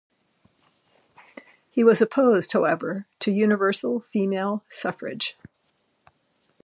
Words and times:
He 1.69 1.83
was 1.83 2.01
opposed, 2.01 2.51
however, 2.53 3.05
to 3.19 3.31
universal 3.31 3.99
female 4.01 4.63
suffrage. 4.67 5.37